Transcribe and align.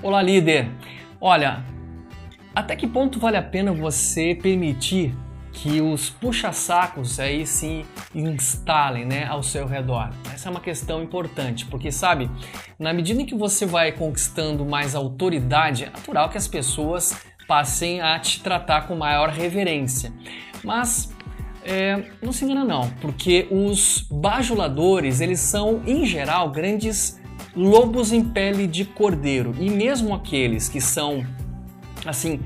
Olá, 0.00 0.22
líder! 0.22 0.70
Olha, 1.20 1.64
até 2.54 2.76
que 2.76 2.86
ponto 2.86 3.18
vale 3.18 3.36
a 3.36 3.42
pena 3.42 3.72
você 3.72 4.32
permitir 4.32 5.12
que 5.52 5.80
os 5.80 6.08
puxa-sacos 6.08 7.18
aí 7.18 7.44
se 7.44 7.84
instalem 8.14 9.04
né, 9.04 9.26
ao 9.26 9.42
seu 9.42 9.66
redor? 9.66 10.10
Essa 10.32 10.48
é 10.48 10.50
uma 10.52 10.60
questão 10.60 11.02
importante, 11.02 11.66
porque 11.66 11.90
sabe, 11.90 12.30
na 12.78 12.92
medida 12.92 13.22
em 13.22 13.26
que 13.26 13.34
você 13.34 13.66
vai 13.66 13.90
conquistando 13.90 14.64
mais 14.64 14.94
autoridade, 14.94 15.82
é 15.82 15.90
natural 15.90 16.28
que 16.28 16.38
as 16.38 16.46
pessoas 16.46 17.20
passem 17.48 18.00
a 18.00 18.20
te 18.20 18.40
tratar 18.40 18.86
com 18.86 18.94
maior 18.94 19.30
reverência. 19.30 20.12
Mas 20.62 21.12
é, 21.64 22.04
não 22.22 22.30
se 22.32 22.44
engana 22.44 22.64
não, 22.64 22.88
porque 23.00 23.48
os 23.50 24.06
bajuladores, 24.08 25.20
eles 25.20 25.40
são, 25.40 25.82
em 25.84 26.06
geral, 26.06 26.52
grandes 26.52 27.18
lobos 27.58 28.12
em 28.12 28.22
pele 28.22 28.68
de 28.68 28.84
cordeiro. 28.84 29.52
E 29.58 29.68
mesmo 29.68 30.14
aqueles 30.14 30.68
que 30.68 30.80
são 30.80 31.26
assim 32.06 32.40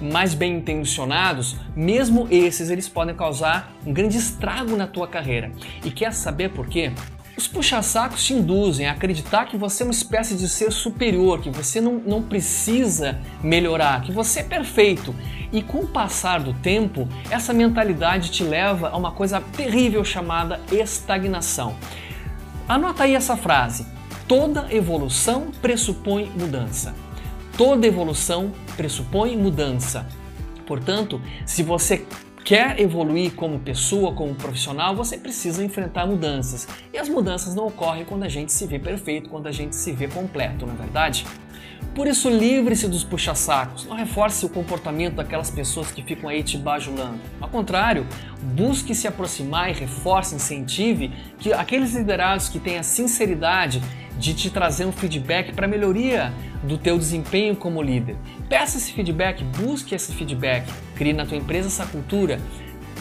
mais 0.00 0.34
bem 0.34 0.56
intencionados, 0.56 1.56
mesmo 1.76 2.26
esses 2.30 2.68
eles 2.68 2.88
podem 2.88 3.14
causar 3.14 3.72
um 3.86 3.92
grande 3.92 4.18
estrago 4.18 4.76
na 4.76 4.88
tua 4.88 5.06
carreira. 5.06 5.52
E 5.84 5.90
quer 5.90 6.12
saber 6.12 6.50
por 6.50 6.66
quê? 6.66 6.92
Os 7.36 7.46
puxa-sacos 7.46 8.24
te 8.24 8.34
induzem 8.34 8.88
a 8.88 8.92
acreditar 8.92 9.46
que 9.46 9.56
você 9.56 9.84
é 9.84 9.86
uma 9.86 9.92
espécie 9.92 10.34
de 10.34 10.48
ser 10.48 10.72
superior, 10.72 11.40
que 11.40 11.50
você 11.50 11.80
não, 11.80 11.94
não 11.94 12.20
precisa 12.20 13.20
melhorar, 13.40 14.02
que 14.02 14.10
você 14.10 14.40
é 14.40 14.42
perfeito. 14.42 15.14
E 15.52 15.62
com 15.62 15.78
o 15.78 15.86
passar 15.86 16.40
do 16.40 16.52
tempo, 16.52 17.08
essa 17.30 17.52
mentalidade 17.52 18.32
te 18.32 18.42
leva 18.42 18.88
a 18.88 18.96
uma 18.96 19.12
coisa 19.12 19.40
terrível 19.56 20.04
chamada 20.04 20.60
estagnação. 20.72 21.76
Anota 22.68 23.04
aí 23.04 23.14
essa 23.14 23.36
frase: 23.36 23.86
toda 24.28 24.72
evolução 24.72 25.50
pressupõe 25.62 26.30
mudança. 26.36 26.94
Toda 27.56 27.86
evolução 27.86 28.52
pressupõe 28.76 29.36
mudança. 29.36 30.06
Portanto, 30.66 31.20
se 31.46 31.62
você 31.62 32.06
quer 32.44 32.78
evoluir 32.78 33.34
como 33.34 33.58
pessoa, 33.58 34.12
como 34.12 34.34
profissional, 34.34 34.94
você 34.94 35.16
precisa 35.16 35.64
enfrentar 35.64 36.06
mudanças. 36.06 36.68
E 36.92 36.98
as 36.98 37.08
mudanças 37.08 37.54
não 37.54 37.66
ocorrem 37.66 38.04
quando 38.04 38.22
a 38.24 38.28
gente 38.28 38.52
se 38.52 38.66
vê 38.66 38.78
perfeito, 38.78 39.30
quando 39.30 39.46
a 39.46 39.52
gente 39.52 39.74
se 39.74 39.92
vê 39.92 40.06
completo, 40.06 40.66
não 40.66 40.74
é 40.74 40.76
verdade? 40.76 41.26
Por 41.94 42.06
isso, 42.06 42.28
livre-se 42.30 42.86
dos 42.86 43.02
puxa-sacos, 43.02 43.86
não 43.86 43.96
reforce 43.96 44.44
o 44.46 44.48
comportamento 44.48 45.14
daquelas 45.16 45.50
pessoas 45.50 45.90
que 45.90 46.02
ficam 46.02 46.28
aí 46.28 46.42
te 46.42 46.56
bajulando. 46.56 47.18
Ao 47.40 47.48
contrário, 47.48 48.06
busque 48.54 48.94
se 48.94 49.08
aproximar 49.08 49.70
e 49.70 49.72
reforce, 49.72 50.34
incentive 50.34 51.10
que 51.38 51.52
aqueles 51.52 51.94
liderados 51.94 52.48
que 52.48 52.60
têm 52.60 52.78
a 52.78 52.82
sinceridade 52.82 53.82
de 54.18 54.34
te 54.34 54.50
trazer 54.50 54.84
um 54.84 54.92
feedback 54.92 55.52
para 55.52 55.66
melhoria 55.68 56.32
do 56.62 56.76
teu 56.76 56.98
desempenho 56.98 57.54
como 57.54 57.80
líder. 57.80 58.16
Peça 58.48 58.76
esse 58.76 58.92
feedback, 58.92 59.44
busque 59.44 59.94
esse 59.94 60.12
feedback, 60.12 60.68
crie 60.96 61.12
na 61.12 61.24
tua 61.24 61.36
empresa 61.36 61.68
essa 61.68 61.86
cultura, 61.86 62.40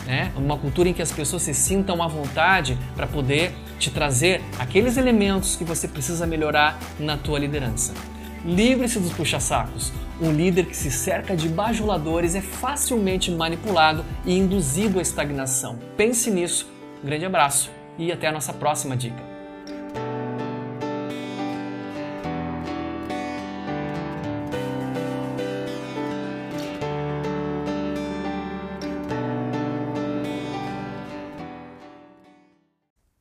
né? 0.06 0.32
uma 0.36 0.58
cultura 0.58 0.90
em 0.90 0.94
que 0.94 1.02
as 1.02 1.12
pessoas 1.12 1.42
se 1.42 1.54
sintam 1.54 2.02
à 2.02 2.08
vontade 2.08 2.78
para 2.96 3.08
poder 3.08 3.52
te 3.80 3.90
trazer 3.90 4.42
aqueles 4.60 4.98
elementos 4.98 5.56
que 5.56 5.64
você 5.64 5.88
precisa 5.88 6.26
melhorar 6.26 6.80
na 7.00 7.18
tua 7.18 7.40
liderança. 7.40 7.94
Livre-se 8.46 9.00
dos 9.00 9.12
puxa-sacos. 9.12 9.92
Um 10.22 10.32
líder 10.32 10.66
que 10.66 10.78
se 10.78 10.90
cerca 10.90 11.36
de 11.36 11.50
bajuladores 11.50 12.34
é 12.34 12.42
facilmente 12.42 13.30
manipulado 13.30 14.04
e 14.26 14.36
induzido 14.36 15.00
à 15.00 15.02
estagnação. 15.02 15.78
Pense 15.96 16.32
nisso. 16.32 16.68
Um 17.04 17.06
grande 17.06 17.26
abraço 17.26 17.70
e 18.00 18.12
até 18.12 18.28
a 18.28 18.32
nossa 18.32 18.54
próxima 18.54 18.96
dica. 18.96 19.27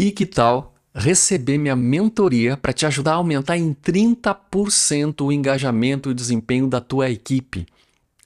E 0.06 0.12
que 0.12 0.25
tal 0.25 0.72
receber 0.94 1.59
minha 1.59 1.75
mentoria 1.75 2.56
para 2.56 2.72
te 2.72 2.87
ajudar 2.87 3.15
a 3.15 3.17
aumentar 3.17 3.56
em 3.56 3.75
30% 3.75 5.21
o 5.22 5.33
engajamento 5.33 6.09
e 6.09 6.12
o 6.12 6.15
desempenho 6.15 6.69
da 6.69 6.81
tua 6.81 7.11
equipe? 7.11 7.67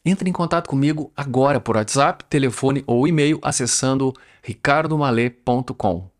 Entre 0.04 0.28
em 0.28 0.32
contato 0.32 0.68
comigo 0.68 1.10
agora 1.16 1.58
por 1.58 1.76
WhatsApp, 1.76 2.22
telefone 2.28 2.84
ou 2.86 3.08
e-mail 3.08 3.38
acessando 3.40 4.12
ricardomale.com. 4.42 6.10